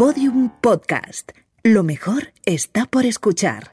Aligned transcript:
Podium 0.00 0.48
Podcast. 0.62 1.32
Lo 1.62 1.82
mejor 1.82 2.32
está 2.46 2.86
por 2.86 3.04
escuchar. 3.04 3.68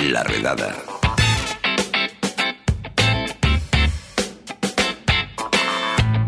La 0.00 0.24
redada. 0.24 0.74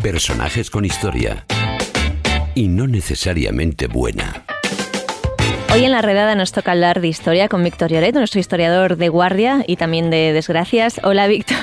Personajes 0.01 0.71
con 0.71 0.85
historia. 0.85 1.46
Y 2.55 2.69
no 2.69 2.87
necesariamente 2.87 3.89
buena. 3.89 4.46
Hoy 5.73 5.86
en 5.86 5.93
la 5.93 6.02
redada 6.02 6.34
nos 6.34 6.52
toca 6.52 6.73
hablar 6.73 7.00
de 7.00 7.09
historia 7.09 7.48
con 7.48 7.64
Víctor 7.64 7.91
Lloret, 7.91 8.14
nuestro 8.14 8.39
historiador 8.39 8.98
de 8.98 9.09
guardia 9.09 9.64
y 9.66 9.77
también 9.77 10.11
de 10.11 10.34
desgracias. 10.34 11.00
Hola 11.02 11.27
Víctor, 11.27 11.57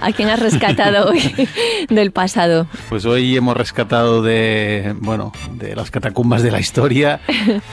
¿a 0.00 0.10
quién 0.12 0.30
has 0.30 0.40
rescatado 0.40 1.10
hoy 1.10 1.20
del 1.90 2.12
pasado? 2.12 2.66
Pues 2.88 3.04
hoy 3.04 3.36
hemos 3.36 3.54
rescatado 3.54 4.22
de, 4.22 4.94
bueno, 5.00 5.32
de 5.52 5.76
las 5.76 5.90
catacumbas 5.90 6.42
de 6.42 6.50
la 6.50 6.60
historia 6.60 7.20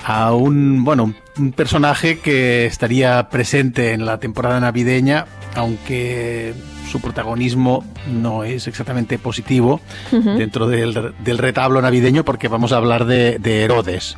a 0.04 0.34
un, 0.34 0.84
bueno, 0.84 1.14
un 1.38 1.52
personaje 1.54 2.20
que 2.20 2.66
estaría 2.66 3.30
presente 3.30 3.94
en 3.94 4.06
la 4.06 4.20
temporada 4.20 4.60
navideña, 4.60 5.28
aunque 5.56 6.56
su 6.92 7.00
protagonismo 7.00 7.86
no 8.06 8.44
es 8.44 8.68
exactamente 8.68 9.18
positivo 9.18 9.80
dentro 10.12 10.68
del, 10.68 11.14
del, 11.24 11.38
retablo 11.38 11.82
navideño 11.82 12.26
porque 12.26 12.50
vamos 12.50 12.74
a 12.74 12.78
hablar 12.78 13.06
de, 13.06 13.40
de 13.40 13.64
Herodes. 13.64 14.18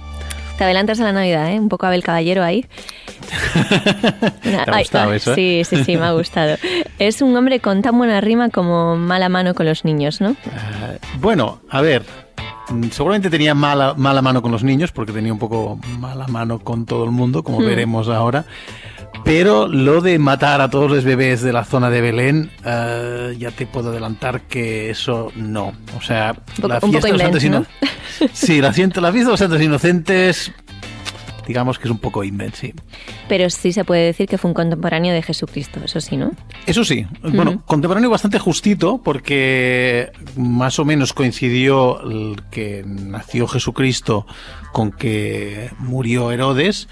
Te 0.62 0.66
adelantas 0.66 1.00
a 1.00 1.06
la 1.06 1.12
Navidad, 1.12 1.52
¿eh? 1.52 1.60
Un 1.60 1.70
poco 1.70 1.88
Abel 1.88 2.04
Caballero 2.04 2.44
ahí. 2.44 2.68
¿Te 4.44 4.56
ha 4.56 4.78
gustado 4.78 5.12
eso? 5.12 5.34
Sí, 5.34 5.64
sí, 5.66 5.84
sí, 5.84 5.98
me 5.98 6.06
ha 6.06 6.12
gustado. 6.12 6.56
Es 7.00 7.24
un 7.24 7.36
hombre 7.36 7.60
con 7.60 7.82
tan 7.82 7.98
buena 7.98 8.22
rima 8.22 8.50
como 8.50 8.96
mala 8.96 9.28
mano 9.28 9.56
con 9.56 9.66
los 9.66 9.86
niños, 9.86 10.22
¿no? 10.22 10.30
Uh, 10.30 11.18
bueno, 11.20 11.62
a 11.68 11.82
ver, 11.82 12.04
seguramente 12.92 13.32
tenía 13.32 13.56
mala, 13.56 13.96
mala 13.98 14.22
mano 14.22 14.44
con 14.44 14.52
los 14.52 14.64
niños, 14.64 14.92
porque 14.92 15.12
tenía 15.12 15.34
un 15.34 15.40
poco 15.40 15.80
mala 15.98 16.28
mano 16.28 16.60
con 16.60 16.86
todo 16.86 17.06
el 17.06 17.12
mundo, 17.12 17.42
como 17.42 17.60
mm. 17.62 17.66
veremos 17.66 18.08
ahora. 18.08 18.46
Pero 19.24 19.68
lo 19.68 20.02
de 20.02 20.20
matar 20.20 20.62
a 20.62 20.70
todos 20.70 20.90
los 20.90 21.04
bebés 21.04 21.42
de 21.42 21.54
la 21.54 21.64
zona 21.64 21.90
de 21.90 22.02
Belén, 22.02 22.52
uh, 22.66 23.32
ya 23.34 23.52
te 23.52 23.66
puedo 23.66 23.90
adelantar 23.90 24.42
que 24.42 24.90
eso 24.90 25.32
no. 25.36 25.74
O 25.98 26.02
sea, 26.02 26.36
la 26.62 26.82
fiesta 26.82 27.08
de 27.08 27.14
los 27.14 27.22
santos 27.22 27.44
¿no? 27.46 27.66
Sí, 28.34 28.62
la, 28.62 28.68
la 28.70 28.74
fiesta 28.74 29.02
de 29.02 29.24
los 29.24 29.40
santos 29.40 29.62
inocentes 29.62 30.52
digamos 31.48 31.80
que 31.80 31.88
es 31.88 31.92
un 31.92 32.00
poco 32.00 32.24
invent, 32.24 32.56
sí. 32.56 32.74
Pero 33.28 33.50
sí 33.50 33.74
se 33.74 33.84
puede 33.84 34.06
decir 34.06 34.28
que 34.28 34.38
fue 34.38 34.50
un 34.50 34.54
contemporáneo 34.54 35.14
de 35.14 35.22
Jesucristo, 35.22 35.82
eso 35.84 36.00
sí, 36.00 36.18
¿no? 36.18 36.32
Eso 36.66 36.86
sí. 36.86 37.06
Uh 37.24 37.28
-huh. 37.28 37.36
Bueno, 37.36 37.64
contemporáneo 37.66 38.10
bastante 38.10 38.40
justito 38.40 39.02
porque 39.04 40.12
más 40.38 40.80
o 40.80 40.86
menos 40.86 41.14
coincidió 41.14 42.02
el 42.02 42.42
que 42.52 42.84
nació 42.86 43.48
Jesucristo 43.48 44.26
con 44.72 44.92
que 44.92 45.72
murió 45.80 46.32
Herodes. 46.32 46.88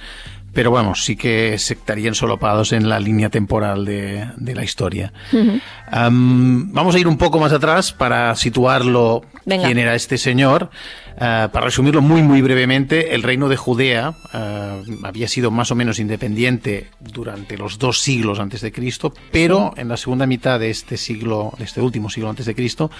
Pero 0.60 0.72
vamos, 0.72 1.06
sí 1.06 1.16
que 1.16 1.58
se 1.58 1.76
estarían 1.76 2.14
solapados 2.16 2.74
en 2.74 2.90
la 2.90 3.00
línea 3.00 3.30
temporal 3.30 3.86
de, 3.86 4.28
de 4.36 4.56
la 4.56 4.66
historia. 4.66 5.14
Uh 5.32 5.38
-huh. 5.38 6.10
um, 6.10 6.74
vamos 6.74 6.96
a 6.96 7.00
ir 7.00 7.08
un 7.08 7.18
poco 7.18 7.40
más 7.40 7.54
atrás 7.54 7.94
para 7.94 8.36
situarlo 8.36 9.22
Venga. 9.46 9.64
quién 9.64 9.78
era 9.78 9.96
este 9.96 10.18
señor. 10.18 10.70
Uh, 11.16 11.48
para 11.50 11.62
resumirlo 11.62 12.02
muy 12.02 12.24
muy 12.24 12.42
brevemente, 12.42 13.16
el 13.16 13.24
reino 13.24 13.48
de 13.48 13.56
Judea 13.56 14.10
uh, 14.10 15.06
había 15.06 15.30
sido 15.30 15.50
más 15.50 15.72
o 15.72 15.76
menos 15.76 15.98
independiente 15.98 16.90
durante 17.00 17.58
los 17.58 17.80
dos 17.80 18.02
siglos 18.02 18.38
antes 18.38 18.60
de 18.60 18.74
Cristo, 18.74 19.14
pero 19.32 19.74
en 19.78 19.88
la 19.88 19.96
segunda 19.96 20.26
mitad 20.26 20.60
de 20.60 20.72
este 20.72 20.98
siglo, 20.98 21.54
de 21.58 21.64
este 21.64 21.80
último 21.80 22.10
siglo 22.10 22.30
antes 22.30 22.46
de 22.46 22.54
Cristo, 22.54 22.92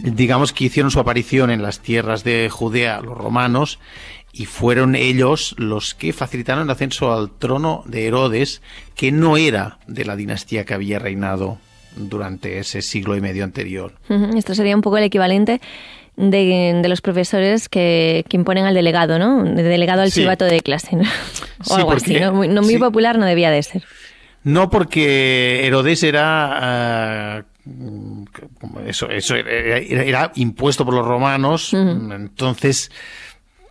digamos 0.00 0.52
que 0.52 0.64
hicieron 0.64 0.90
su 0.90 1.00
aparición 1.00 1.50
en 1.50 1.62
las 1.62 1.80
tierras 1.80 2.24
de 2.24 2.50
Judea 2.50 3.00
los 3.00 3.16
romanos 3.16 3.78
y 4.36 4.46
fueron 4.46 4.96
ellos 4.96 5.54
los 5.58 5.94
que 5.94 6.12
facilitaron 6.12 6.64
el 6.64 6.70
ascenso 6.70 7.12
al 7.12 7.30
trono 7.30 7.84
de 7.86 8.06
Herodes, 8.08 8.62
que 8.96 9.12
no 9.12 9.36
era 9.36 9.78
de 9.86 10.04
la 10.04 10.16
dinastía 10.16 10.64
que 10.64 10.74
había 10.74 10.98
reinado 10.98 11.58
durante 11.96 12.58
ese 12.58 12.82
siglo 12.82 13.16
y 13.16 13.20
medio 13.20 13.44
anterior. 13.44 13.94
Esto 14.36 14.54
sería 14.56 14.74
un 14.74 14.82
poco 14.82 14.98
el 14.98 15.04
equivalente 15.04 15.60
de, 16.16 16.80
de, 16.82 16.88
los 16.88 17.00
profesores 17.00 17.68
que, 17.68 18.24
que, 18.28 18.36
imponen 18.36 18.64
al 18.66 18.74
delegado, 18.74 19.18
¿no? 19.20 19.44
De 19.44 19.62
delegado 19.62 20.02
al 20.02 20.10
Sí. 20.10 20.20
chivato 20.22 20.44
de 20.44 20.60
clase, 20.60 20.96
¿no? 20.96 21.02
O 21.60 21.64
Sí, 21.64 21.74
algo 21.74 21.88
porque- 21.90 22.04
así, 22.16 22.20
¿no? 22.20 22.32
Muy, 22.32 22.48
no 22.48 22.62
muy 22.62 22.74
sí. 22.74 22.78
popular 22.78 23.18
no 23.18 23.26
debía 23.26 23.50
de 23.52 23.62
ser. 23.62 23.84
No 24.42 24.68
porque 24.70 25.64
Herodes 25.66 26.02
era... 26.02 27.44
uh, 27.64 28.24
como 28.60 28.80
eso, 28.80 29.08
eso 29.08 29.34
era, 29.36 29.78
era, 29.78 30.32
impuesto 30.34 30.84
por 30.84 30.94
los 30.94 31.06
romanos, 31.06 31.72
Uh 31.72 31.76
-huh. 31.78 32.14
entonces, 32.16 32.90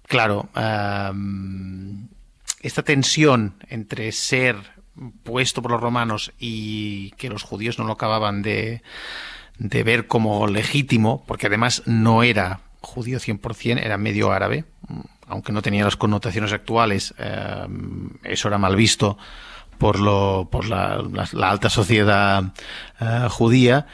claro, 0.07 0.49
uh, 0.55 1.13
esta 2.61 2.83
tensión 2.83 3.55
entre 3.69 4.11
ser 4.11 4.55
puesto 5.23 5.61
por 5.61 5.71
los 5.71 5.81
romanos 5.81 6.31
y 6.39 7.11
que 7.11 7.29
los 7.29 7.43
judíos 7.43 7.79
no 7.79 7.85
lo 7.85 7.93
acababan 7.93 8.41
de, 8.41 8.81
ver 9.57 10.07
como 10.07 10.47
legítimo, 10.47 11.23
porque 11.27 11.47
además 11.47 11.83
no 11.85 12.23
era 12.23 12.61
judío 12.81 13.19
100%, 13.19 13.79
era 13.83 13.97
medio 13.97 14.31
árabe, 14.31 14.65
aunque 15.27 15.51
no 15.51 15.61
tenía 15.61 15.83
las 15.83 15.95
connotaciones 15.97 16.53
actuales, 16.53 17.13
eh, 17.17 17.67
eso 18.23 18.47
era 18.47 18.57
mal 18.57 18.75
visto 18.75 19.17
por, 19.77 19.99
lo, 19.99 20.47
por 20.51 20.67
la 20.67 21.03
alta 21.49 21.69
sociedad 21.69 22.43
eh, 22.99 23.27
judía. 23.29 23.87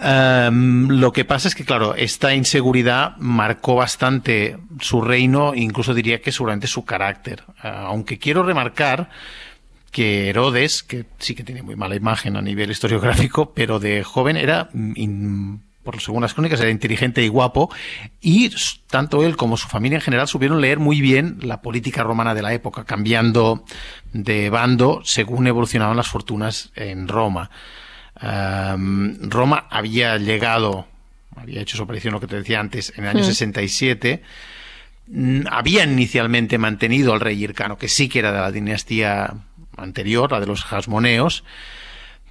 Um, 0.00 0.88
lo 0.88 1.12
que 1.12 1.24
pasa 1.24 1.48
es 1.48 1.54
que, 1.54 1.64
claro, 1.64 1.94
esta 1.96 2.34
inseguridad 2.34 3.16
marcó 3.18 3.74
bastante 3.74 4.56
su 4.80 5.00
reino, 5.00 5.54
incluso 5.54 5.92
diría 5.92 6.20
que 6.20 6.30
seguramente 6.30 6.68
su 6.68 6.84
carácter. 6.84 7.42
Uh, 7.64 7.86
aunque 7.86 8.18
quiero 8.18 8.44
remarcar 8.44 9.10
que 9.90 10.28
Herodes, 10.28 10.82
que 10.82 11.06
sí 11.18 11.34
que 11.34 11.42
tiene 11.42 11.62
muy 11.62 11.74
mala 11.74 11.96
imagen 11.96 12.36
a 12.36 12.42
nivel 12.42 12.70
historiográfico, 12.70 13.52
pero 13.54 13.80
de 13.80 14.04
joven 14.04 14.36
era, 14.36 14.68
por 15.82 16.00
según 16.00 16.22
las 16.22 16.34
crónicas, 16.34 16.60
era 16.60 16.70
inteligente 16.70 17.22
y 17.22 17.28
guapo, 17.28 17.70
y 18.20 18.52
tanto 18.88 19.24
él 19.24 19.36
como 19.36 19.56
su 19.56 19.68
familia 19.68 19.96
en 19.96 20.02
general 20.02 20.28
supieron 20.28 20.60
leer 20.60 20.78
muy 20.78 21.00
bien 21.00 21.38
la 21.42 21.62
política 21.62 22.02
romana 22.02 22.34
de 22.34 22.42
la 22.42 22.52
época, 22.52 22.84
cambiando 22.84 23.64
de 24.12 24.50
bando 24.50 25.00
según 25.04 25.46
evolucionaban 25.46 25.96
las 25.96 26.08
fortunas 26.08 26.70
en 26.76 27.08
Roma. 27.08 27.50
Um, 28.20 29.16
Roma 29.30 29.66
había 29.70 30.16
llegado, 30.18 30.86
había 31.36 31.60
hecho 31.60 31.76
su 31.76 31.82
aparición, 31.84 32.12
lo 32.14 32.20
que 32.20 32.26
te 32.26 32.36
decía 32.36 32.58
antes, 32.60 32.92
en 32.96 33.04
el 33.04 33.10
año 33.10 33.20
Mm. 33.20 33.26
67. 33.26 34.22
Mm, 35.06 35.40
Habían 35.50 35.92
inicialmente 35.92 36.58
mantenido 36.58 37.12
al 37.12 37.20
rey 37.20 37.42
Hircano, 37.42 37.78
que 37.78 37.88
sí 37.88 38.08
que 38.08 38.18
era 38.18 38.32
de 38.32 38.38
la 38.40 38.50
dinastía 38.52 39.32
anterior, 39.76 40.32
la 40.32 40.40
de 40.40 40.46
los 40.46 40.70
Hasmoneos, 40.72 41.44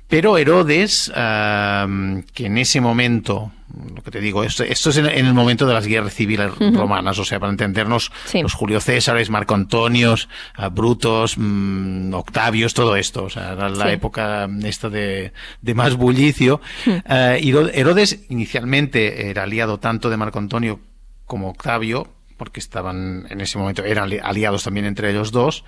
pero 0.07 0.37
Herodes, 0.37 1.09
uh, 1.09 2.21
que 2.33 2.45
en 2.45 2.57
ese 2.57 2.79
momento, 2.79 3.51
lo 3.93 4.01
que 4.01 4.11
te 4.11 4.21
digo, 4.21 4.43
esto, 4.43 4.63
esto 4.63 4.89
es 4.89 4.97
en, 4.97 5.05
en, 5.07 5.25
el 5.25 5.33
momento 5.33 5.67
de 5.67 5.73
las 5.73 5.85
guerras 5.85 6.13
civiles 6.13 6.51
uh 6.51 6.63
-huh. 6.63 6.77
romanas, 6.77 7.19
o 7.19 7.25
sea, 7.25 7.39
para 7.39 7.51
entendernos, 7.51 8.11
Sí. 8.25 8.41
los 8.41 8.53
Julio 8.53 8.79
Césares, 8.79 9.29
Marco 9.29 9.53
Antonios, 9.53 10.29
uh, 10.57 10.69
Brutos, 10.69 11.35
mm, 11.37 12.13
Octavios, 12.13 12.73
todo 12.73 12.95
esto, 12.95 13.25
o 13.25 13.29
sea, 13.29 13.51
era 13.53 13.69
la 13.69 13.85
Sí. 13.87 13.91
época 13.91 14.47
esta 14.63 14.89
de, 14.89 15.33
de 15.61 15.73
más 15.73 15.95
bullicio. 15.95 16.61
Uh, 16.85 17.35
y 17.41 17.49
Herodes 17.73 18.21
inicialmente 18.29 19.29
era 19.29 19.43
aliado 19.43 19.77
tanto 19.79 20.09
de 20.09 20.17
Marco 20.17 20.39
Antonio 20.39 20.79
como 21.25 21.49
Octavio, 21.49 22.07
porque 22.37 22.59
estaban 22.61 23.25
en 23.29 23.41
ese 23.41 23.57
momento, 23.57 23.83
eran 23.83 24.09
aliados 24.23 24.63
también 24.63 24.85
entre 24.85 25.09
ellos 25.09 25.31
dos, 25.31 25.65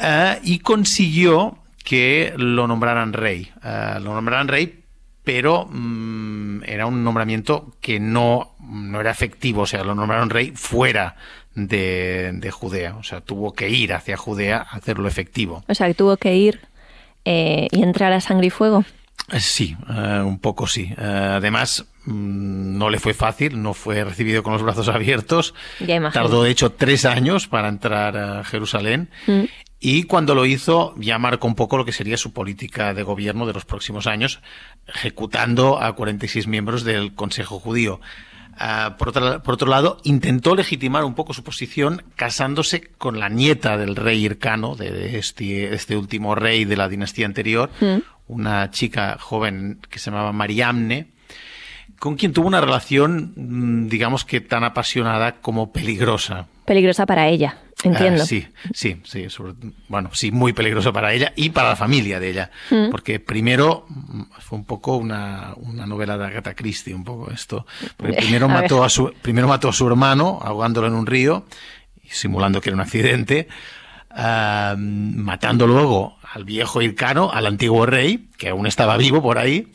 uh, 0.00 0.38
y 0.44 0.60
consiguió 0.60 1.58
que 1.88 2.34
lo 2.36 2.66
nombraran 2.66 3.14
rey. 3.14 3.50
Uh, 3.64 3.98
lo 4.00 4.12
nombraran 4.12 4.46
rey, 4.46 4.84
pero 5.24 5.64
mmm, 5.64 6.62
era 6.66 6.84
un 6.84 7.02
nombramiento 7.02 7.72
que 7.80 7.98
no, 7.98 8.56
no 8.60 9.00
era 9.00 9.10
efectivo, 9.10 9.62
o 9.62 9.66
sea, 9.66 9.84
lo 9.84 9.94
nombraron 9.94 10.28
rey 10.28 10.52
fuera 10.54 11.16
de, 11.54 12.32
de, 12.34 12.50
Judea, 12.50 12.96
o 12.96 13.02
sea, 13.02 13.22
tuvo 13.22 13.54
que 13.54 13.70
ir 13.70 13.94
hacia 13.94 14.18
Judea 14.18 14.58
a 14.58 14.76
hacerlo 14.76 15.08
efectivo. 15.08 15.64
O 15.66 15.74
sea, 15.74 15.86
que 15.86 15.94
tuvo 15.94 16.18
que 16.18 16.36
ir 16.36 16.60
eh, 17.24 17.68
y 17.70 17.82
entrar 17.82 18.12
a 18.12 18.20
sangre 18.20 18.48
y 18.48 18.50
fuego. 18.50 18.84
Sí, 19.38 19.74
uh, 19.88 20.26
un 20.26 20.40
poco 20.40 20.66
sí. 20.66 20.92
Uh, 20.98 21.36
además, 21.36 21.86
mmm, 22.04 22.76
no 22.76 22.90
le 22.90 22.98
fue 22.98 23.14
fácil, 23.14 23.62
no 23.62 23.72
fue 23.72 24.04
recibido 24.04 24.42
con 24.42 24.52
los 24.52 24.62
brazos 24.62 24.88
abiertos. 24.88 25.54
Ya 25.80 26.10
Tardó, 26.10 26.42
de 26.42 26.50
hecho, 26.50 26.72
tres 26.72 27.06
años 27.06 27.48
para 27.48 27.68
entrar 27.68 28.14
a 28.18 28.44
Jerusalén. 28.44 29.08
Mm. 29.26 29.44
Y 29.80 30.04
cuando 30.04 30.34
lo 30.34 30.44
hizo, 30.44 30.94
ya 30.98 31.18
marcó 31.18 31.46
un 31.46 31.54
poco 31.54 31.76
lo 31.76 31.84
que 31.84 31.92
sería 31.92 32.16
su 32.16 32.32
política 32.32 32.94
de 32.94 33.04
gobierno 33.04 33.46
de 33.46 33.52
los 33.52 33.64
próximos 33.64 34.08
años, 34.08 34.40
ejecutando 34.86 35.80
a 35.80 35.94
46 35.94 36.48
miembros 36.48 36.82
del 36.82 37.14
Consejo 37.14 37.60
Judío. 37.60 38.00
Uh, 38.60 38.96
por, 38.96 39.10
otro, 39.10 39.40
por, 39.40 39.54
otro, 39.54 39.68
lado, 39.68 39.98
intentó 40.02 40.56
legitimar 40.56 41.04
un 41.04 41.14
poco 41.14 41.32
su 41.32 41.44
posición 41.44 42.02
casándose 42.16 42.88
con 42.98 43.20
la 43.20 43.28
nieta 43.28 43.76
del 43.76 43.94
rey 43.94 44.24
Hircano, 44.24 44.74
de 44.74 45.16
este, 45.16 45.72
este 45.72 45.96
último 45.96 46.34
rey 46.34 46.64
de 46.64 46.76
la 46.76 46.88
dinastía 46.88 47.26
anterior, 47.26 47.70
mm. 47.80 47.98
una 48.26 48.72
chica 48.72 49.16
joven 49.20 49.78
que 49.88 50.00
se 50.00 50.10
llamaba 50.10 50.32
Mariamne, 50.32 51.06
con 52.00 52.16
quien 52.16 52.32
tuvo 52.32 52.48
una 52.48 52.60
relación, 52.60 53.32
mm, 53.36 53.88
digamos 53.88 54.24
que 54.24 54.40
tan 54.40 54.64
apasionada 54.64 55.36
como 55.40 55.72
peligrosa. 55.72 56.46
Peligrosa 56.64 57.06
para 57.06 57.28
ella, 57.28 57.58
entiendo. 57.84 58.22
Ah, 58.22 58.26
sí, 58.26 58.46
sí, 58.74 59.00
sí. 59.04 59.30
sobre- 59.30 59.54
bueno, 59.88 60.10
sí, 60.12 60.30
muy 60.30 60.52
peligroso 60.52 60.92
para 60.92 61.12
ella 61.12 61.32
y 61.36 61.50
para 61.50 61.70
la 61.70 61.76
familia 61.76 62.18
de 62.20 62.30
ella. 62.30 62.50
Mm. 62.70 62.90
Porque 62.90 63.20
primero 63.20 63.86
mm, 63.88 64.22
fue 64.40 64.58
un 64.58 64.64
poco 64.64 64.96
una, 64.96 65.52
una 65.56 65.86
novela 65.86 66.18
de 66.18 66.26
Agatha 66.26 66.54
Christie, 66.54 66.94
un 66.94 67.04
poco 67.04 67.30
esto. 67.30 67.66
Porque 67.96 68.12
primero 68.18 68.46
A 68.46 68.48
mató 68.48 68.76
ver. 68.76 68.86
a 68.86 68.88
su, 68.88 69.12
primero 69.22 69.46
mató 69.48 69.68
a 69.68 69.72
su 69.72 69.86
hermano 69.86 70.38
ahogándolo 70.42 70.86
en 70.88 70.94
un 70.94 71.06
río, 71.06 71.46
simulando 72.10 72.60
que 72.60 72.70
era 72.70 72.74
un 72.76 72.80
accidente. 72.82 73.48
ah, 74.10 74.74
matando 74.78 75.66
luego 75.66 76.18
al 76.32 76.44
viejo 76.44 76.82
Hircano, 76.82 77.30
al 77.32 77.46
antiguo 77.46 77.86
rey, 77.86 78.28
que 78.36 78.48
aún 78.50 78.66
estaba 78.66 78.96
vivo 78.96 79.22
por 79.22 79.38
ahí. 79.38 79.68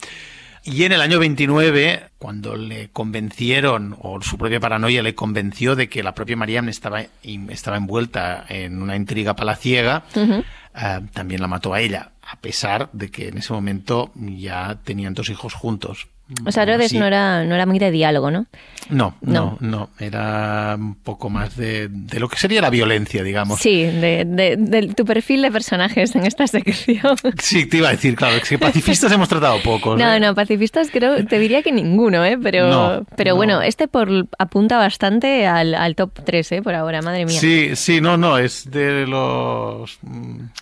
Y 0.65 0.85
en 0.85 0.93
el 0.93 1.01
año 1.01 1.19
29, 1.19 2.11
cuando 2.17 2.55
le 2.55 2.89
convencieron, 2.89 3.97
o 3.99 4.21
su 4.21 4.37
propia 4.37 4.61
paranoia 4.61 5.03
le 5.03 5.13
convenció 5.13 5.75
de 5.75 5.89
que 5.89 6.03
la 6.03 6.15
propia 6.15 6.37
Mariam 6.37 6.69
estaba, 6.69 7.03
estaba 7.49 7.75
envuelta 7.75 8.45
en 8.47 8.81
una 8.81 8.95
intriga 8.95 9.35
palaciega, 9.35 10.05
eh, 10.15 11.01
también 11.11 11.41
la 11.41 11.47
mató 11.47 11.73
a 11.73 11.81
ella, 11.81 12.11
a 12.25 12.37
pesar 12.37 12.89
de 12.93 13.11
que 13.11 13.27
en 13.27 13.39
ese 13.39 13.51
momento 13.51 14.11
ya 14.15 14.79
tenían 14.85 15.13
dos 15.13 15.29
hijos 15.29 15.53
juntos. 15.53 16.07
O 16.45 16.51
sea, 16.51 16.63
Herodes 16.63 16.87
Así- 16.87 16.99
no 16.99 17.05
era, 17.05 17.43
no 17.45 17.55
era 17.55 17.65
muy 17.65 17.79
de 17.79 17.91
diálogo, 17.91 18.31
¿no? 18.31 18.45
No, 18.89 19.15
No. 19.21 19.57
no, 19.61 19.69
no, 19.69 19.89
era 19.99 20.75
un 20.77 20.95
poco 20.95 21.29
más 21.29 21.55
de, 21.55 21.87
de 21.89 22.19
lo 22.19 22.27
que 22.27 22.37
sería 22.37 22.61
la 22.61 22.69
violencia, 22.69 23.23
digamos. 23.23 23.59
Sí, 23.61 23.83
de, 23.83 24.25
de- 24.25 24.57
de 24.57 24.87
tu 24.93 25.05
perfil 25.05 25.41
de 25.41 25.51
personajes 25.51 26.15
en 26.15 26.25
esta 26.25 26.47
sección. 26.47 27.15
Sí, 27.39 27.65
te 27.65 27.77
iba 27.77 27.89
a 27.89 27.91
decir, 27.91 28.15
claro, 28.15 28.35
es 28.37 28.47
que 28.49 28.57
pacifistas 28.59 29.11
hemos 29.11 29.29
tratado 29.29 29.61
pocos. 29.61 29.97
No, 29.97 30.13
¿eh? 30.13 30.19
no, 30.19 30.35
pacifistas 30.35 30.89
creo, 30.91 31.25
te 31.25 31.39
diría 31.39 31.61
que 31.63 31.71
ninguno, 31.71 32.23
¿eh? 32.25 32.37
Pero, 32.41 32.67
No, 32.69 33.05
pero 33.15 33.31
no. 33.31 33.35
bueno, 33.37 33.61
este 33.61 33.87
por, 33.87 34.09
apunta 34.37 34.77
bastante 34.77 35.47
al, 35.47 35.73
al 35.75 35.95
top 35.95 36.11
3, 36.25 36.51
¿eh? 36.53 36.61
Por 36.61 36.75
ahora, 36.75 37.01
madre 37.01 37.25
mía. 37.25 37.39
Sí, 37.39 37.75
sí, 37.75 38.01
no, 38.01 38.17
no, 38.17 38.37
es 38.37 38.69
de 38.69 39.07
los 39.07 39.97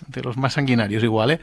de 0.08 0.22
los 0.22 0.36
más 0.36 0.52
sanguinarios 0.54 1.02
igual, 1.02 1.32
¿eh? 1.32 1.40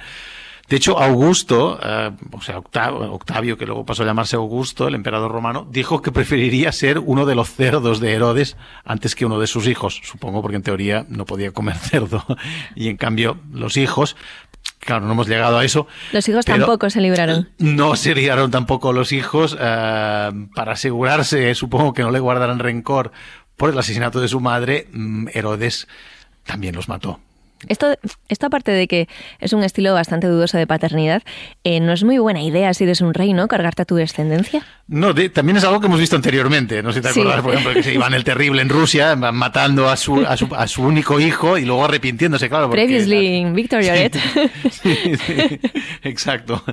De 0.70 0.76
hecho, 0.76 1.00
Augusto, 1.00 1.80
eh, 1.82 2.12
o 2.32 2.42
sea, 2.42 2.60
Octavio, 2.60 3.12
Octavio, 3.12 3.58
que 3.58 3.66
luego 3.66 3.86
pasó 3.86 4.04
a 4.04 4.06
llamarse 4.06 4.36
Augusto, 4.36 4.88
el 4.88 4.94
emperador 4.94 5.32
romano, 5.32 5.68
dijo 5.70 6.04
que 6.04 6.12
preferiría 6.12 6.72
ser 6.72 7.00
uno 7.00 7.26
de 7.26 7.34
los 7.34 7.50
cerdos 7.50 8.00
de 8.00 8.14
Herodes 8.14 8.56
antes 8.86 9.16
que 9.16 9.26
uno 9.26 9.40
de 9.40 9.48
sus 9.48 9.68
hijos. 9.68 10.00
Supongo 10.04 10.44
porque 10.44 10.58
en 10.58 10.64
teoría 10.64 11.06
no 11.10 11.26
podía 11.26 11.52
comer 11.52 11.76
cerdo. 11.80 12.24
Y 12.76 12.88
en 12.88 12.98
cambio, 12.98 13.40
los 13.52 13.78
hijos, 13.78 14.16
claro, 14.80 15.08
no 15.08 15.14
hemos 15.14 15.28
llegado 15.28 15.58
a 15.58 15.66
eso. 15.66 15.88
Los 16.12 16.30
hijos 16.30 16.46
tampoco 16.46 16.90
se 16.92 17.02
libraron. 17.02 17.50
No 17.58 17.96
se 17.96 18.14
liaron 18.14 18.52
tampoco 18.52 18.94
los 18.94 19.12
hijos 19.12 19.58
eh, 19.60 20.32
para 20.54 20.74
asegurarse, 20.74 21.56
supongo 21.56 21.94
que 21.94 22.04
no 22.04 22.12
le 22.12 22.20
guardaran 22.20 22.60
rencor 22.60 23.12
por 23.58 23.72
el 23.72 23.78
asesinato 23.80 24.22
de 24.22 24.28
su 24.28 24.40
madre. 24.40 24.88
mm, 24.94 25.30
Herodes 25.34 25.88
también 26.44 26.76
los 26.76 26.88
mató. 26.88 27.20
Esto, 27.68 27.96
esto 28.30 28.46
aparte 28.48 28.72
de 28.72 28.88
que 28.88 29.08
es 29.40 29.52
un 29.54 29.64
estilo 29.64 29.94
bastante 29.94 30.28
dudoso 30.28 30.58
de 30.58 30.66
paternidad, 30.66 31.24
eh, 31.64 31.80
no 31.82 31.92
es 31.92 32.04
muy 32.04 32.18
buena 32.18 32.42
idea 32.42 32.74
si 32.74 32.86
eres 32.86 33.02
un 33.02 33.14
rey, 33.14 33.34
¿no? 33.34 33.48
Cargarte 33.50 33.82
a 33.82 33.86
tu 33.86 33.96
descendencia. 33.96 34.66
No, 34.88 35.14
de- 35.14 35.30
también 35.30 35.58
es 35.58 35.64
algo 35.66 35.80
que 35.82 35.88
hemos 35.88 36.00
visto 36.00 36.16
anteriormente. 36.16 36.82
No 36.82 36.92
sé 36.94 37.00
si 37.00 37.08
te 37.08 37.14
Sí. 37.14 37.20
acuerdas, 37.20 37.42
por 37.44 37.54
ejemplo, 37.54 37.74
que 37.74 37.84
se 37.84 37.94
Iván 37.94 38.14
el 38.14 38.24
Terrible 38.24 38.62
en 38.62 38.70
Rusia, 38.70 39.16
matando 39.16 39.90
a 39.90 39.98
su, 39.98 40.26
a 40.26 40.38
su, 40.38 40.48
a 40.56 40.68
su 40.68 40.84
único 40.84 41.20
hijo 41.20 41.58
y 41.58 41.66
luego 41.66 41.84
arrepintiéndose, 41.86 42.48
claro. 42.50 42.68
porque- 42.70 42.84
Previously 42.86 43.36
in 43.38 43.54
Victor 43.54 43.82
Lloret. 43.84 44.18
Sí, 44.72 44.96
sí, 45.18 45.60
exacto. 46.04 46.64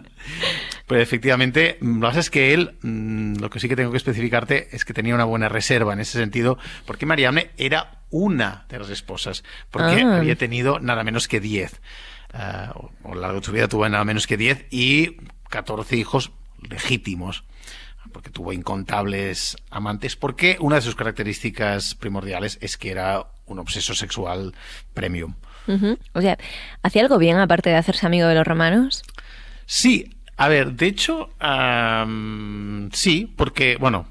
Pero 0.87 1.01
efectivamente, 1.01 1.79
lo 1.81 1.95
que 1.95 2.01
pasa 2.01 2.21
es 2.21 2.31
que 2.31 2.55
él, 2.55 2.77
mm, 2.83 3.37
lo 3.41 3.51
que 3.51 3.59
sí 3.61 3.69
que 3.69 3.77
tengo 3.77 3.91
que 3.91 3.97
especificarte 3.97 4.69
es 4.75 4.85
que 4.85 4.95
tenía 4.95 5.15
una 5.15 5.25
buena 5.25 5.49
reserva 5.49 5.93
en 5.93 6.01
ese 6.01 6.19
sentido, 6.19 6.59
porque 6.87 7.07
Mariamne 7.07 7.51
era 7.57 8.03
una 8.11 8.67
de 8.69 8.79
las 8.79 8.91
esposas, 8.91 9.43
porque 9.71 10.03
Ah. 10.03 10.19
había 10.19 10.37
tenido 10.37 10.79
nada 10.79 11.03
menos 11.03 11.27
que 11.29 11.41
10. 11.41 11.81
Ah, 12.33 12.73
o 12.77 12.91
o 13.03 13.13
a 13.13 13.15
lo 13.15 13.21
largo 13.21 13.41
de 13.41 13.47
su 13.47 13.53
vida 13.53 13.67
tuvo 13.69 13.89
nada 13.89 14.05
menos 14.05 14.27
que 14.27 14.37
10 14.37 14.67
y 14.71 15.17
14 15.49 15.97
hijos 15.97 16.33
legítimos 16.69 17.45
porque 18.13 18.31
tuvo 18.31 18.53
incontables 18.53 19.57
amantes, 19.71 20.17
porque 20.17 20.57
una 20.61 20.77
de 20.77 20.83
sus 20.83 20.95
características 20.95 21.95
primordiales 21.97 22.57
es 22.61 22.77
que 22.77 22.91
era 22.91 23.27
un 23.47 23.59
obseso 23.59 23.95
sexual 23.95 24.55
premium. 24.95 25.35
O 26.13 26.21
sea, 26.21 26.39
¿hacía 26.83 27.03
algo 27.03 27.19
bien 27.19 27.37
aparte 27.39 27.71
de 27.71 27.77
hacerse 27.77 28.07
amigo 28.07 28.29
de 28.29 28.37
los 28.37 28.47
romanos? 28.47 29.03
Sí, 29.67 30.16
a 30.37 30.49
ver, 30.49 30.73
de 30.73 30.87
hecho, 30.87 31.31
sí, 32.93 33.33
porque, 33.37 33.77
bueno, 33.79 34.07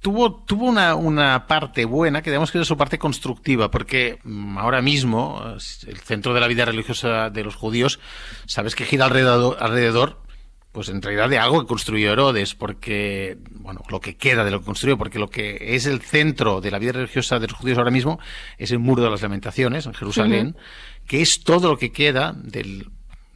tuvo, 0.00 0.42
tuvo 0.44 0.66
una, 0.66 0.94
una 0.94 1.46
parte 1.46 1.84
buena, 1.84 2.22
que 2.22 2.30
digamos 2.30 2.50
que 2.50 2.58
era 2.58 2.64
su 2.64 2.76
parte 2.76 2.98
constructiva, 2.98 3.70
porque 3.70 4.18
mm, 4.24 4.58
ahora 4.58 4.82
mismo 4.82 5.42
el 5.86 5.98
centro 5.98 6.34
de 6.34 6.40
la 6.40 6.48
vida 6.48 6.64
religiosa 6.64 7.30
de 7.30 7.44
los 7.44 7.56
judíos, 7.56 8.00
sabes 8.46 8.74
que 8.74 8.84
gira 8.84 9.06
alrededor, 9.06 9.56
alrededor 9.60 10.18
pues 10.72 10.88
en 10.88 11.02
realidad 11.02 11.28
de 11.28 11.38
algo 11.38 11.60
que 11.60 11.66
construyó 11.66 12.12
Herodes, 12.12 12.54
porque, 12.54 13.38
bueno, 13.50 13.82
lo 13.88 14.00
que 14.00 14.16
queda 14.16 14.44
de 14.44 14.52
lo 14.52 14.60
que 14.60 14.66
construyó, 14.66 14.96
porque 14.96 15.18
lo 15.18 15.28
que 15.28 15.74
es 15.74 15.86
el 15.86 16.00
centro 16.00 16.60
de 16.60 16.70
la 16.70 16.78
vida 16.78 16.92
religiosa 16.92 17.40
de 17.40 17.48
los 17.48 17.56
judíos 17.56 17.78
ahora 17.78 17.90
mismo 17.90 18.20
es 18.56 18.70
el 18.70 18.78
Muro 18.78 19.02
de 19.02 19.10
las 19.10 19.22
Lamentaciones 19.22 19.86
en 19.86 19.94
Jerusalén, 19.94 20.56
que 21.08 21.22
es 21.22 21.42
todo 21.42 21.68
lo 21.68 21.76
que 21.76 21.90
queda 21.90 22.34
del, 22.36 22.88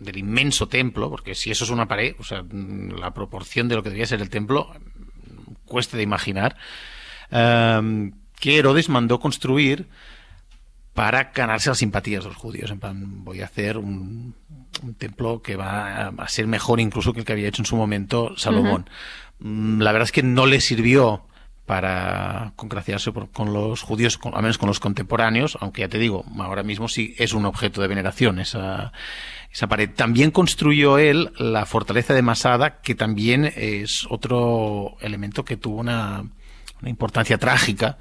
del 0.04 0.18
inmenso 0.18 0.68
templo, 0.68 1.10
porque 1.10 1.34
si 1.34 1.50
eso 1.50 1.64
es 1.64 1.70
una 1.70 1.88
pared, 1.88 2.14
o 2.18 2.24
sea, 2.24 2.44
la 2.52 3.12
proporción 3.14 3.68
de 3.68 3.74
lo 3.76 3.82
que 3.82 3.90
debía 3.90 4.06
ser 4.06 4.20
el 4.20 4.30
templo, 4.30 4.72
cueste 5.64 5.96
de 5.96 6.02
imaginar, 6.02 6.56
em, 7.30 8.12
que 8.38 8.58
Herodes 8.58 8.88
mandó 8.88 9.18
construir 9.18 9.88
para 10.92 11.32
ganarse 11.34 11.70
las 11.70 11.78
simpatías 11.78 12.22
de 12.22 12.30
los 12.30 12.36
judíos. 12.38 12.70
En 12.70 12.78
plan, 12.78 13.24
voy 13.24 13.40
a 13.40 13.46
hacer 13.46 13.78
un, 13.78 14.34
un 14.82 14.94
templo 14.94 15.42
que 15.42 15.56
va 15.56 16.06
a, 16.06 16.08
a 16.08 16.28
ser 16.28 16.46
mejor 16.46 16.78
incluso 16.78 17.12
que 17.12 17.20
el 17.20 17.26
que 17.26 17.32
había 17.32 17.48
hecho 17.48 17.62
en 17.62 17.66
su 17.66 17.76
momento 17.76 18.36
Salomón. 18.36 18.88
Mm, 19.40 19.80
La 19.80 19.92
verdad 19.92 20.06
es 20.06 20.12
que 20.12 20.22
no 20.22 20.46
le 20.46 20.60
sirvió 20.60 21.26
para 21.66 22.52
congraciarse 22.56 23.10
por- 23.12 23.30
con 23.30 23.52
los 23.52 23.80
judíos, 23.82 24.18
con- 24.18 24.34
al 24.34 24.42
menos 24.42 24.58
con 24.58 24.66
los 24.68 24.80
contemporáneos, 24.80 25.56
aunque 25.60 25.80
ya 25.82 25.88
te 25.88 25.98
digo, 25.98 26.24
ahora 26.38 26.62
mismo 26.62 26.88
sí 26.88 27.14
es 27.18 27.32
un 27.32 27.46
objeto 27.46 27.80
de 27.80 27.88
veneración 27.88 28.38
esa, 28.38 28.92
esa 29.50 29.66
pared. 29.66 29.88
También 29.94 30.30
construyó 30.30 30.98
él 30.98 31.32
la 31.38 31.64
fortaleza 31.64 32.12
de 32.12 32.22
Masada, 32.22 32.80
que 32.82 32.94
también 32.94 33.50
es 33.56 34.06
otro 34.10 34.96
elemento 35.00 35.44
que 35.44 35.56
tuvo 35.56 35.80
una, 35.80 36.24
una 36.82 36.90
importancia 36.90 37.38
trágica, 37.38 37.96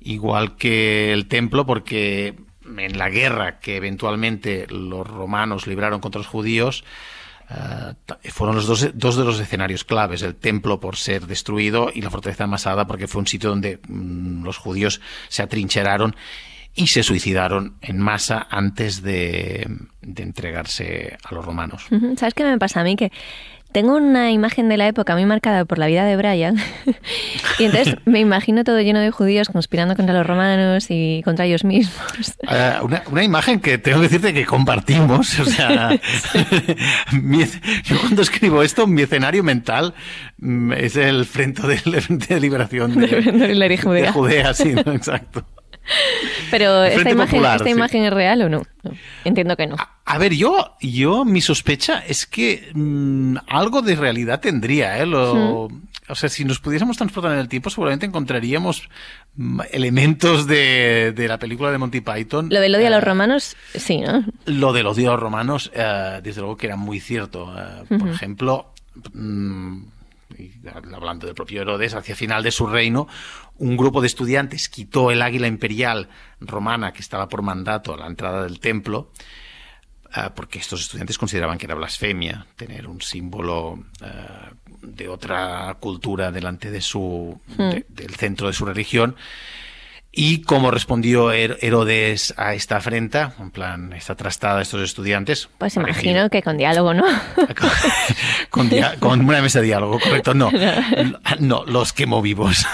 igual 0.00 0.56
que 0.56 1.12
el 1.12 1.28
templo, 1.28 1.64
porque 1.64 2.34
en 2.76 2.98
la 2.98 3.08
guerra 3.08 3.60
que 3.60 3.76
eventualmente 3.76 4.66
los 4.68 5.06
romanos 5.06 5.68
libraron 5.68 6.00
contra 6.00 6.18
los 6.18 6.26
judíos, 6.26 6.82
eh, 7.48 8.30
fueron 8.30 8.56
los 8.56 8.66
dos, 8.66 8.88
dos 8.94 9.16
de 9.16 9.24
los 9.24 9.38
escenarios 9.38 9.84
claves, 9.84 10.22
el 10.22 10.34
templo 10.34 10.80
por 10.80 10.96
ser 10.96 11.26
destruido 11.26 11.90
y 11.94 12.02
la 12.02 12.10
fortaleza 12.10 12.44
de 12.44 12.48
Masada 12.48 12.86
porque 12.86 13.06
fue 13.06 13.20
un 13.20 13.26
sitio 13.26 13.50
donde 13.50 13.78
mm, 13.86 14.44
los 14.44 14.58
judíos 14.58 15.00
se 15.28 15.42
atrincheraron 15.42 16.16
y 16.74 16.88
se 16.88 17.02
suicidaron 17.02 17.78
en 17.80 17.98
masa 17.98 18.46
antes 18.50 19.02
de, 19.02 19.66
de 20.02 20.22
entregarse 20.22 21.16
a 21.24 21.34
los 21.34 21.44
romanos. 21.44 21.86
¿Sabes 22.16 22.34
qué 22.34 22.44
me 22.44 22.58
pasa 22.58 22.80
a 22.80 22.84
mí? 22.84 22.96
Que 22.96 23.10
tengo 23.76 23.94
una 23.94 24.30
imagen 24.30 24.70
de 24.70 24.78
la 24.78 24.86
época 24.88 25.12
muy 25.12 25.26
marcada 25.26 25.66
por 25.66 25.76
la 25.76 25.86
vida 25.86 26.06
de 26.06 26.16
Brian 26.16 26.56
y 27.58 27.64
entonces 27.64 27.96
me 28.06 28.20
imagino 28.20 28.64
todo 28.64 28.80
lleno 28.80 29.00
de 29.00 29.10
judíos 29.10 29.50
conspirando 29.50 29.94
contra 29.96 30.14
los 30.14 30.26
romanos 30.26 30.86
y 30.88 31.20
contra 31.26 31.44
ellos 31.44 31.62
mismos. 31.62 31.94
Eh, 32.50 32.72
una, 32.82 33.02
una 33.10 33.22
imagen 33.22 33.60
que 33.60 33.76
tengo 33.76 33.98
que 33.98 34.04
decirte 34.04 34.32
que 34.32 34.46
compartimos. 34.46 35.38
O 35.40 35.44
sea, 35.44 35.90
mi- 37.12 37.44
yo 37.84 38.00
cuando 38.00 38.22
escribo 38.22 38.62
esto, 38.62 38.86
mi 38.86 39.02
escenario 39.02 39.42
mental 39.42 39.92
mm, 40.38 40.72
es 40.72 40.96
el 40.96 41.26
frente 41.26 41.66
de, 41.66 41.74
el 41.74 42.00
Frente 42.00 42.32
de 42.32 42.40
liberación 42.40 42.94
de, 42.98 43.06
De 43.06 43.54
de 43.68 43.76
Judea. 43.76 44.10
Judea, 44.10 44.54
sí, 44.54 44.72
¿no? 44.72 44.90
exacto. 44.94 45.44
Pero 46.50 46.82
esta 46.82 47.10
imagen, 47.10 47.28
Popular, 47.40 47.56
esta 47.56 47.64
sí. 47.66 47.70
imagen 47.72 48.04
es 48.04 48.12
real 48.14 48.40
o 48.40 48.48
no? 48.48 48.62
No, 48.82 48.92
Entiendo 49.26 49.54
que 49.54 49.66
no. 49.66 49.76
A, 49.76 49.95
a 50.08 50.18
ver, 50.18 50.32
yo, 50.34 50.76
yo, 50.80 51.24
mi 51.24 51.40
sospecha 51.40 51.98
es 51.98 52.26
que 52.26 52.70
mm, 52.72 53.36
algo 53.48 53.82
de 53.82 53.96
realidad 53.96 54.40
tendría, 54.40 54.98
¿eh? 54.98 55.06
Lo, 55.06 55.64
O 56.08 56.14
sea, 56.14 56.28
si 56.28 56.44
nos 56.44 56.60
pudiésemos 56.60 56.96
transportar 56.96 57.32
en 57.32 57.40
el 57.40 57.48
tiempo, 57.48 57.68
seguramente 57.68 58.06
encontraríamos 58.06 58.88
mm, 59.34 59.62
elementos 59.72 60.46
de, 60.46 61.12
de 61.12 61.26
la 61.26 61.38
película 61.38 61.72
de 61.72 61.78
Monty 61.78 62.00
Python. 62.00 62.48
Lo 62.50 62.60
del 62.60 62.76
odio 62.76 62.86
a 62.86 62.90
los 62.90 63.02
Eh, 63.02 63.04
romanos, 63.04 63.56
sí, 63.74 63.98
¿no? 63.98 64.24
Lo 64.44 64.72
de 64.72 64.84
los 64.84 64.96
dios 64.96 65.18
romanos, 65.18 65.72
eh, 65.74 66.20
desde 66.22 66.40
luego 66.40 66.56
que 66.56 66.66
era 66.68 66.76
muy 66.76 67.00
cierto. 67.00 67.52
Eh, 67.58 67.98
Por 67.98 68.08
ejemplo, 68.08 68.72
mm, 69.12 69.82
hablando 70.94 71.26
del 71.26 71.34
propio 71.34 71.62
Herodes, 71.62 71.94
hacia 71.94 72.14
final 72.14 72.44
de 72.44 72.52
su 72.52 72.66
reino, 72.68 73.08
un 73.58 73.76
grupo 73.76 74.00
de 74.00 74.06
estudiantes 74.06 74.68
quitó 74.68 75.10
el 75.10 75.20
águila 75.22 75.48
imperial 75.48 76.08
romana 76.40 76.92
que 76.92 77.00
estaba 77.00 77.28
por 77.28 77.42
mandato 77.42 77.94
a 77.94 77.96
la 77.96 78.06
entrada 78.06 78.44
del 78.44 78.60
templo. 78.60 79.10
Ah, 80.16 80.32
porque 80.34 80.58
estos 80.58 80.80
estudiantes 80.80 81.18
consideraban 81.18 81.58
que 81.58 81.66
era 81.66 81.74
blasfemia 81.76 82.46
tener 82.56 82.86
un 82.88 83.00
símbolo 83.02 83.78
ah, 84.02 84.50
de 84.82 85.08
otra 85.08 85.76
cultura 85.80 86.30
delante 86.32 86.70
de 86.70 86.80
su, 86.80 87.40
de- 87.58 87.84
del 87.88 88.14
centro 88.16 88.46
de 88.48 88.52
su 88.52 88.64
religión. 88.64 89.14
Y 90.18 90.40
cómo 90.42 90.70
respondió 90.70 91.30
Her- 91.34 91.58
Herodes 91.60 92.32
a 92.38 92.54
esta 92.54 92.78
afrenta, 92.78 93.34
en 93.38 93.50
plan, 93.50 93.92
esta 93.92 94.14
trastada 94.14 94.56
de 94.56 94.62
estos 94.62 94.80
estudiantes. 94.80 95.50
Pues 95.58 95.76
imagino 95.76 96.30
que 96.30 96.40
con 96.42 96.56
diálogo, 96.56 96.94
¿no? 96.94 97.04
con, 97.36 97.70
con 98.50 98.70
dia- 98.70 98.96
con 98.98 99.20
una 99.28 99.42
mesa 99.42 99.60
de 99.60 99.66
diálogo, 99.66 100.00
correcto. 100.00 100.32
No, 100.32 100.50
no, 101.40 101.64
los 101.66 101.92
quemo 101.92 102.22
vivos. 102.22 102.64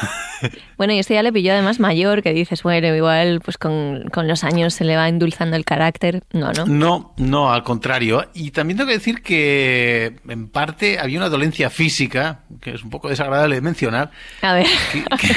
Bueno, 0.76 0.92
y 0.94 0.99
este 0.99 1.14
ya 1.14 1.22
le 1.22 1.32
pilló 1.32 1.52
además 1.52 1.78
mayor, 1.80 2.22
que 2.22 2.32
dices, 2.32 2.62
bueno, 2.62 2.94
igual 2.94 3.40
pues 3.44 3.56
con, 3.58 4.04
con 4.12 4.26
los 4.26 4.42
años 4.44 4.75
se 4.75 4.84
le 4.84 4.96
va 4.96 5.08
endulzando 5.08 5.56
el 5.56 5.64
carácter. 5.64 6.22
No, 6.32 6.52
no. 6.52 6.66
No, 6.66 7.14
no, 7.18 7.52
al 7.52 7.62
contrario. 7.62 8.28
Y 8.34 8.50
también 8.50 8.76
tengo 8.78 8.88
que 8.88 8.94
decir 8.94 9.22
que 9.22 10.16
en 10.28 10.49
parte 10.49 10.99
había 10.99 11.18
una 11.18 11.28
dolencia 11.28 11.70
física, 11.70 12.40
que 12.61 12.72
es 12.75 12.82
un 12.82 12.90
poco 12.90 13.08
desagradable 13.08 13.54
de 13.56 13.61
mencionar, 13.61 14.11
A 14.40 14.54
ver. 14.54 14.66
que, 14.92 15.04
que- 15.16 15.37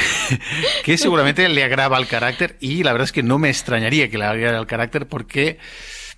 que 0.83 0.97
seguramente 0.97 1.47
le 1.50 1.63
agrava 1.63 1.97
el 1.97 2.07
carácter 2.07 2.57
y 2.59 2.83
la 2.83 2.91
verdad 2.91 3.05
es 3.05 3.12
que 3.12 3.24
no 3.24 3.38
me 3.38 3.50
extrañaría 3.50 4.09
que 4.09 4.17
le 4.17 4.25
agravara 4.25 4.59
el 4.59 4.67
carácter 4.67 5.07
porque 5.07 5.59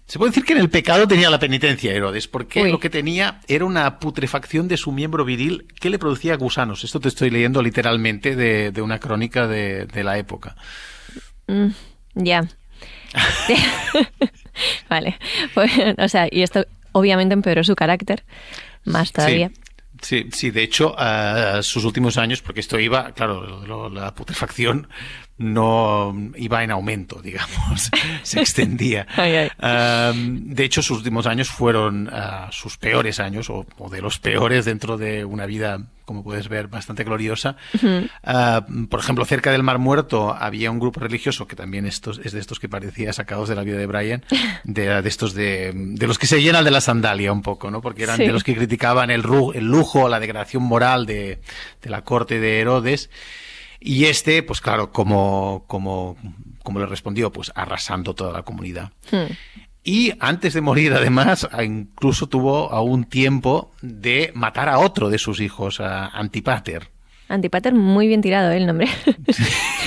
se 0.07 0.17
puede 0.17 0.31
decir 0.31 0.45
que 0.45 0.53
en 0.53 0.59
el 0.59 0.69
pecado 0.69 1.07
tenía 1.07 1.29
la 1.29 1.37
penitencia 1.39 1.91
Herodes, 1.93 2.27
porque 2.27 2.63
Uy. 2.63 2.71
lo 2.71 2.79
que 2.79 2.89
tenía 2.89 3.41
era 3.47 3.65
una 3.65 3.99
putrefacción 3.99 4.67
de 4.67 4.77
su 4.77 4.91
miembro 4.91 5.25
viril 5.25 5.67
que 5.79 5.89
le 5.89 5.99
producía 5.99 6.35
gusanos. 6.37 6.83
Esto 6.83 6.99
te 6.99 7.09
estoy 7.09 7.29
leyendo 7.29 7.61
literalmente 7.61 8.35
de, 8.35 8.71
de 8.71 8.81
una 8.81 8.99
crónica 8.99 9.47
de, 9.47 9.85
de 9.85 10.03
la 10.03 10.17
época. 10.17 10.55
Mm, 11.47 11.67
ya. 12.15 12.47
vale. 14.89 15.17
Pues, 15.53 15.71
o 15.97 16.07
sea, 16.07 16.27
y 16.31 16.41
esto 16.41 16.65
obviamente 16.93 17.33
empeoró 17.33 17.63
su 17.63 17.75
carácter. 17.75 18.23
Más 18.85 19.11
todavía. 19.11 19.49
Sí. 19.49 19.61
Sí, 19.99 20.29
sí, 20.31 20.51
de 20.51 20.61
hecho, 20.61 20.93
a 20.95 21.63
sus 21.63 21.83
últimos 21.83 22.17
años, 22.19 22.43
porque 22.43 22.59
esto 22.59 22.79
iba, 22.79 23.13
claro, 23.13 23.65
lo- 23.65 23.89
la 23.89 24.13
putrefacción 24.13 24.87
no 25.37 26.15
iba 26.35 26.63
en 26.63 26.71
aumento, 26.71 27.21
digamos, 27.23 27.91
se 28.23 28.39
extendía. 28.41 29.05
Ay, 29.15 29.35
ay. 29.35 30.11
Um, 30.11 30.53
de 30.53 30.63
hecho, 30.63 30.81
sus 30.81 30.97
últimos 30.97 31.27
años 31.27 31.49
fueron 31.49 32.09
ah, 32.11 32.49
sus 32.51 32.77
peores 32.77 33.19
años, 33.19 33.49
o, 33.49 33.65
o 33.77 33.89
de 33.89 34.01
los 34.01 34.19
peores 34.19 34.65
dentro 34.65 34.97
de 34.97 35.25
una 35.25 35.45
vida, 35.45 35.79
como 36.05 36.23
puedes 36.23 36.47
ver, 36.49 36.67
bastante 36.67 37.03
gloriosa. 37.03 37.55
Ah, 38.23 38.65
por 38.89 38.99
ejemplo, 38.99 39.25
cerca 39.25 39.51
del 39.51 39.63
Mar 39.63 39.77
Muerto 39.77 40.33
había 40.33 40.71
un 40.71 40.79
grupo 40.79 40.99
religioso 41.01 41.47
que 41.47 41.55
también 41.55 41.85
estos, 41.85 42.19
es 42.23 42.31
de 42.31 42.39
estos 42.39 42.59
que 42.59 42.69
parecía 42.69 43.13
sacados 43.13 43.49
de 43.49 43.55
la 43.55 43.63
vida 43.63 43.77
de 43.77 43.85
Brian, 43.85 44.23
de, 44.63 45.01
de 45.01 45.09
estos 45.09 45.33
de, 45.33 45.71
de 45.75 46.07
los 46.07 46.17
que 46.17 46.27
se 46.27 46.41
llenan 46.41 46.63
de 46.63 46.71
la 46.71 46.81
sandalia 46.81 47.31
un 47.31 47.41
poco, 47.41 47.69
¿no? 47.69 47.81
Porque 47.81 48.03
eran 48.03 48.17
Sí. 48.17 48.23
de 48.25 48.31
los 48.31 48.43
que 48.43 48.55
criticaban 48.55 49.11
el, 49.11 49.23
el 49.53 49.65
lujo, 49.65 50.09
la 50.09 50.19
degradación 50.19 50.63
moral 50.63 51.05
de, 51.05 51.39
de 51.81 51.89
la 51.89 52.01
corte 52.03 52.39
de 52.39 52.59
Herodes. 52.61 53.09
Y 53.79 54.05
este, 54.05 54.43
pues 54.43 54.61
claro, 54.61 54.91
como, 54.91 55.65
como, 55.67 56.17
como 56.63 56.79
le 56.79 56.85
respondió, 56.85 57.31
pues 57.31 57.51
arrasando 57.55 58.13
toda 58.13 58.33
la 58.33 58.43
comunidad. 58.43 58.91
Hmm. 59.11 59.31
Y 59.83 60.13
antes 60.19 60.53
de 60.53 60.59
morir, 60.59 60.93
además, 60.93 61.47
incluso 61.63 62.27
tuvo 62.27 62.73
aún 62.73 63.05
tiempo 63.05 63.71
de 63.81 64.31
matar 64.35 64.67
a 64.67 64.79
otro 64.79 65.09
de 65.09 65.17
sus 65.17 65.39
hijos, 65.39 65.79
a 65.79 66.07
Antipater. 66.07 66.89
Antipater, 67.29 67.73
muy 67.73 68.07
bien 68.07 68.21
tirado 68.21 68.51
¿eh? 68.51 68.57
el 68.57 68.67
nombre. 68.67 68.87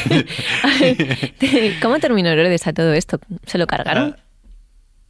¿Cómo 1.83 1.99
terminó 1.99 2.31
Herodes 2.31 2.67
a 2.67 2.73
todo 2.73 2.95
esto? 2.95 3.19
¿Se 3.45 3.59
lo 3.59 3.67
cargaron? 3.67 4.17
Ah, 4.17 4.23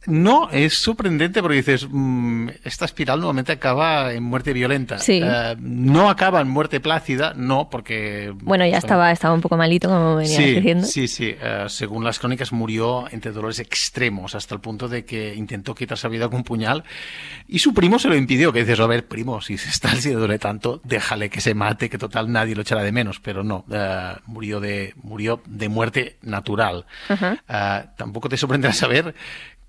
No, 0.07 0.49
es 0.49 0.75
sorprendente 0.79 1.41
porque 1.41 1.57
dices, 1.57 1.87
mm, 1.89 2.49
esta 2.63 2.85
espiral 2.85 3.19
normalmente 3.19 3.51
acaba 3.51 4.11
en 4.13 4.23
muerte 4.23 4.51
violenta. 4.51 4.97
Sí. 4.97 5.21
Eh, 5.23 5.55
no 5.59 6.09
acaba 6.09 6.41
en 6.41 6.47
muerte 6.49 6.79
plácida, 6.79 7.33
no, 7.35 7.69
porque... 7.69 8.33
bueno, 8.41 8.65
ya 8.65 8.79
estaba, 8.79 9.11
estaba 9.11 9.33
un 9.35 9.41
poco 9.41 9.57
malito, 9.57 9.89
como 9.89 10.15
venías 10.15 10.35
Sí, 10.37 10.55
diciendo. 10.55 10.87
sí, 10.87 11.07
sí. 11.07 11.35
Eh, 11.39 11.65
según 11.67 12.03
las 12.03 12.17
crónicas, 12.17 12.51
murió 12.51 13.05
entre 13.11 13.31
dolores 13.31 13.59
extremos 13.59 14.33
hasta 14.33 14.55
el 14.55 14.61
punto 14.61 14.87
de 14.87 15.05
que 15.05 15.35
intentó 15.35 15.75
quitarse 15.75 16.07
la 16.07 16.11
vida 16.11 16.27
con 16.29 16.37
un 16.37 16.43
puñal 16.43 16.83
y 17.47 17.59
su 17.59 17.73
primo 17.73 17.99
se 17.99 18.07
lo 18.09 18.15
impidió. 18.15 18.51
Que 18.51 18.61
dices, 18.61 18.79
a 18.79 18.87
ver, 18.87 19.07
primo, 19.07 19.39
si 19.41 19.57
se 19.59 19.69
está, 19.69 19.91
si 19.95 20.09
le 20.09 20.15
duele 20.15 20.39
tanto, 20.39 20.81
déjale 20.83 21.29
que 21.29 21.41
se 21.41 21.53
mate, 21.53 21.89
que 21.91 21.99
total 21.99 22.31
nadie 22.31 22.55
lo 22.55 22.63
echará 22.63 22.81
de 22.81 22.91
menos. 22.91 23.19
Pero 23.19 23.43
no, 23.43 23.65
eh, 23.71 24.15
murió 24.25 24.59
de 24.59 24.95
murió 25.03 25.41
de 25.45 25.69
muerte 25.69 26.17
natural. 26.23 26.85
Eh, 27.09 27.83
tampoco 27.97 28.29
te 28.29 28.37
sorprenderá 28.37 28.73
saber 28.73 29.13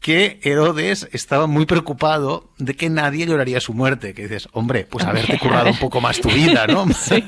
que 0.02 0.40
Herodes 0.42 1.08
estaba 1.12 1.46
muy 1.46 1.64
preocupado 1.64 2.50
de 2.58 2.74
que 2.74 2.90
nadie 2.90 3.24
lloraría 3.24 3.60
su 3.60 3.72
muerte. 3.72 4.14
Que 4.14 4.22
dices, 4.22 4.48
hombre, 4.52 4.84
pues 4.84 5.04
Hombre, 5.04 5.20
haberte 5.20 5.38
currado 5.38 5.66
ver. 5.66 5.74
un 5.74 5.78
poco 5.78 6.00
más 6.00 6.20
tu 6.20 6.28
vida, 6.28 6.66
¿no? 6.66 6.86
Sí. 6.92 7.24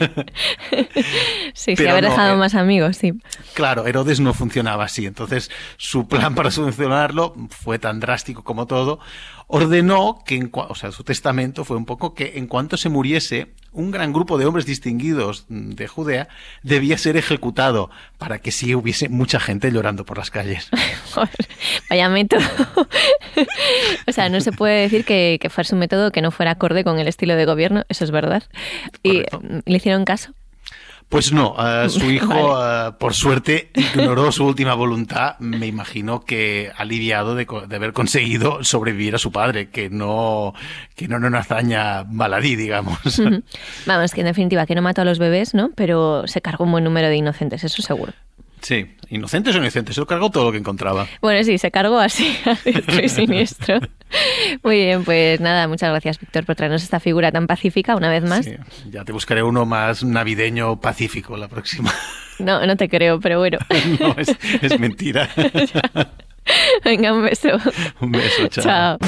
Sí, 1.54 1.76
sí, 1.76 1.86
haber 1.86 2.02
no, 2.02 2.10
dejado 2.10 2.34
eh. 2.34 2.36
más 2.36 2.54
amigos, 2.54 2.96
sí. 2.96 3.12
Claro, 3.54 3.86
Herodes 3.86 4.18
no 4.18 4.34
funcionaba 4.34 4.84
así. 4.84 5.06
Entonces, 5.06 5.50
su 5.76 6.08
plan 6.08 6.34
para 6.34 6.50
solucionarlo 6.50 7.34
fue 7.48 7.78
tan 7.78 8.00
drástico 8.00 8.42
como 8.42 8.66
todo. 8.66 8.98
Ordenó 9.54 10.18
que, 10.26 10.34
en 10.34 10.50
o 10.52 10.74
sea, 10.74 10.90
su 10.90 11.04
testamento 11.04 11.64
fue 11.64 11.76
un 11.76 11.84
poco 11.84 12.12
que 12.12 12.32
en 12.36 12.48
cuanto 12.48 12.76
se 12.76 12.88
muriese, 12.88 13.52
un 13.70 13.92
gran 13.92 14.12
grupo 14.12 14.36
de 14.36 14.46
hombres 14.46 14.66
distinguidos 14.66 15.44
mm, 15.48 15.70
de 15.70 15.86
Judea 15.86 16.28
debía 16.64 16.98
ser 16.98 17.16
ejecutado 17.16 17.88
para 18.18 18.40
que 18.40 18.50
sí 18.50 18.74
hubiese 18.74 19.08
mucha 19.08 19.38
gente 19.38 19.70
llorando 19.70 20.04
por 20.04 20.18
las 20.18 20.32
calles. 20.32 20.70
Vaya 21.90 22.08
método. 22.08 22.42
o 24.08 24.12
sea, 24.12 24.28
no 24.28 24.40
se 24.40 24.50
puede 24.50 24.80
decir 24.80 25.04
que, 25.04 25.38
que 25.40 25.50
fuera 25.50 25.68
un 25.70 25.78
método 25.78 26.10
que 26.10 26.20
no 26.20 26.32
fuera 26.32 26.50
acorde 26.50 26.82
con 26.82 26.98
el 26.98 27.06
estilo 27.06 27.36
de 27.36 27.44
gobierno, 27.44 27.84
eso 27.88 28.02
es 28.02 28.10
verdad. 28.10 28.42
Y 29.04 29.22
Correcto. 29.22 29.62
le 29.66 29.76
hicieron 29.76 30.04
caso. 30.04 30.34
Pues 31.08 31.32
no, 31.32 31.54
eh, 31.58 31.88
su 31.90 32.10
hijo, 32.10 32.28
Vale. 32.54 32.88
eh, 32.88 32.92
por 32.98 33.14
suerte, 33.14 33.70
ignoró 33.74 34.32
su 34.32 34.44
última 34.44 34.74
voluntad. 34.74 35.36
Me 35.38 35.66
imagino 35.66 36.24
que 36.24 36.70
aliviado 36.76 37.34
de, 37.34 37.46
co- 37.46 37.66
de 37.66 37.76
haber 37.76 37.92
conseguido 37.92 38.64
sobrevivir 38.64 39.14
a 39.14 39.18
su 39.18 39.30
padre, 39.30 39.68
que 39.70 39.90
no, 39.90 40.54
que 40.96 41.06
no 41.06 41.18
era 41.18 41.28
una 41.28 41.38
hazaña 41.40 42.02
baladí, 42.06 42.56
digamos. 42.56 42.98
Vamos, 43.86 44.12
que 44.12 44.20
en 44.22 44.26
definitiva, 44.26 44.66
que 44.66 44.74
no 44.74 44.82
mató 44.82 45.02
a 45.02 45.04
los 45.04 45.18
bebés, 45.18 45.54
¿no? 45.54 45.70
Pero 45.76 46.26
se 46.26 46.40
cargó 46.40 46.64
un 46.64 46.72
buen 46.72 46.84
número 46.84 47.08
de 47.08 47.16
inocentes, 47.16 47.62
eso 47.62 47.80
seguro. 47.82 48.12
Sí, 48.60 48.86
inocentes 49.10 49.54
o 49.54 49.58
inocentes, 49.58 49.94
se 49.94 50.00
lo 50.00 50.06
cargó 50.06 50.30
todo 50.30 50.44
lo 50.44 50.52
que 50.52 50.56
encontraba. 50.58 51.06
Bueno, 51.20 51.44
sí, 51.44 51.58
se 51.58 51.70
cargó 51.70 51.98
así, 52.00 52.34
a 52.46 52.54
diestro 52.64 53.04
y 53.04 53.08
siniestro. 53.10 53.78
Muy 54.62 54.76
bien, 54.76 55.04
pues 55.04 55.40
nada, 55.40 55.68
muchas 55.68 55.90
gracias, 55.90 56.18
Víctor, 56.18 56.44
por 56.44 56.56
traernos 56.56 56.82
esta 56.82 57.00
figura 57.00 57.32
tan 57.32 57.46
pacífica 57.46 57.96
una 57.96 58.10
vez 58.10 58.24
más. 58.24 58.44
Sí, 58.44 58.56
ya 58.90 59.04
te 59.04 59.12
buscaré 59.12 59.42
uno 59.42 59.66
más 59.66 60.04
navideño 60.04 60.80
pacífico 60.80 61.36
la 61.36 61.48
próxima. 61.48 61.92
No, 62.38 62.66
no 62.66 62.76
te 62.76 62.88
creo, 62.88 63.20
pero 63.20 63.38
bueno. 63.38 63.58
no, 64.00 64.14
es, 64.18 64.36
es 64.60 64.78
mentira. 64.80 65.28
Venga, 66.84 67.12
un 67.12 67.22
beso. 67.22 67.48
Un 68.00 68.12
beso, 68.12 68.48
chao. 68.48 68.64
Chao. 68.64 68.98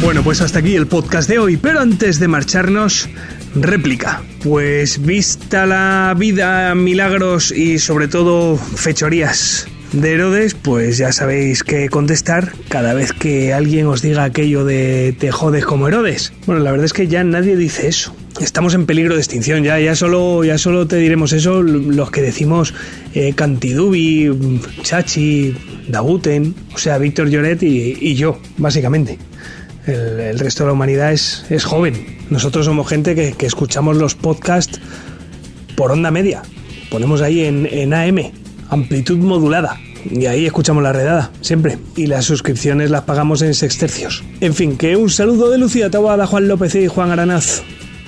Bueno, 0.00 0.22
pues 0.22 0.40
hasta 0.40 0.58
aquí 0.58 0.74
el 0.74 0.86
podcast 0.86 1.28
de 1.28 1.38
hoy, 1.38 1.56
pero 1.56 1.80
antes 1.80 2.20
de 2.20 2.28
marcharnos, 2.28 3.08
réplica. 3.54 4.22
Pues 4.42 5.04
vista 5.04 5.66
la 5.66 6.14
vida, 6.16 6.74
milagros 6.74 7.50
y 7.50 7.78
sobre 7.78 8.08
todo 8.08 8.56
fechorías 8.56 9.68
de 10.00 10.12
Herodes, 10.12 10.54
pues 10.54 10.98
ya 10.98 11.12
sabéis 11.12 11.62
qué 11.62 11.88
contestar 11.88 12.52
cada 12.68 12.92
vez 12.92 13.12
que 13.12 13.54
alguien 13.54 13.86
os 13.86 14.02
diga 14.02 14.24
aquello 14.24 14.64
de 14.64 15.14
te 15.18 15.30
jodes 15.30 15.64
como 15.64 15.88
Herodes. 15.88 16.32
Bueno, 16.46 16.62
la 16.62 16.70
verdad 16.70 16.84
es 16.84 16.92
que 16.92 17.08
ya 17.08 17.24
nadie 17.24 17.56
dice 17.56 17.88
eso. 17.88 18.14
Estamos 18.40 18.74
en 18.74 18.84
peligro 18.84 19.14
de 19.14 19.20
extinción, 19.20 19.64
ya, 19.64 19.80
ya, 19.80 19.94
solo, 19.94 20.44
ya 20.44 20.58
solo 20.58 20.86
te 20.86 20.96
diremos 20.96 21.32
eso 21.32 21.62
los 21.62 22.10
que 22.10 22.20
decimos 22.20 22.74
eh, 23.14 23.32
Cantidubi, 23.34 24.60
Chachi, 24.82 25.54
Dabuten, 25.88 26.54
o 26.74 26.78
sea, 26.78 26.98
Víctor 26.98 27.30
Lloret 27.30 27.62
y, 27.62 28.14
yo, 28.14 28.38
básicamente. 28.58 29.18
El, 29.86 30.20
el 30.20 30.38
resto 30.38 30.64
de 30.64 30.68
la 30.68 30.72
humanidad 30.74 31.12
es, 31.12 31.46
es 31.48 31.64
joven. 31.64 32.18
Nosotros 32.28 32.66
somos 32.66 32.88
gente 32.88 33.14
que, 33.14 33.32
que 33.32 33.46
escuchamos 33.46 33.96
los 33.96 34.14
podcasts 34.14 34.80
por 35.76 35.92
onda 35.92 36.10
media. 36.10 36.42
Ponemos 36.90 37.22
ahí 37.22 37.44
en, 37.44 37.66
en 37.70 37.94
AM, 37.94 38.32
amplitud 38.68 39.18
modulada. 39.18 39.78
Y 40.10 40.26
ahí 40.26 40.46
escuchamos 40.46 40.82
la 40.82 40.92
redada, 40.92 41.30
siempre. 41.40 41.78
Y 41.96 42.06
las 42.06 42.24
suscripciones 42.24 42.90
las 42.90 43.02
pagamos 43.02 43.42
en 43.42 43.54
sextercios. 43.54 44.24
En 44.40 44.54
fin, 44.54 44.76
que 44.76 44.96
un 44.96 45.10
saludo 45.10 45.50
de 45.50 45.58
Lucía 45.58 45.90
Taboada, 45.90 46.26
Juan 46.26 46.48
López 46.48 46.74
y 46.74 46.88
Juan 46.88 47.10
Aranaz. 47.10 47.62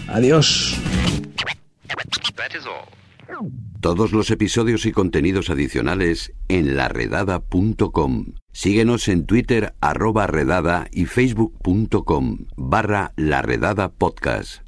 Adiós. 0.08 0.76
Todos 3.80 4.12
los 4.12 4.30
episodios 4.30 4.86
y 4.86 4.92
contenidos 4.92 5.50
adicionales 5.50 6.32
en 6.48 6.76
laredada.com. 6.76 8.34
Síguenos 8.52 9.06
en 9.06 9.24
Twitter 9.24 9.74
arroba 9.80 10.26
redada 10.26 10.88
y 10.90 11.06
facebook.com 11.06 12.46
barra 12.56 13.12
laredada 13.16 13.88
podcast. 13.90 14.67